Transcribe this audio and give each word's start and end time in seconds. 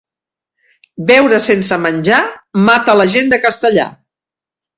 Beure 1.11 1.39
sense 1.47 1.77
menjar, 1.83 2.23
mata 2.71 2.97
la 3.03 3.07
gent 3.17 3.31
de 3.37 3.41
Castellar. 3.45 3.87